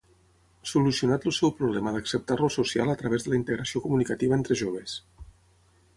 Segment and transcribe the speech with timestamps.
[0.69, 5.01] Solucionat el seu problema d'acceptar-lo social a través de la integració comunicativa entre joves.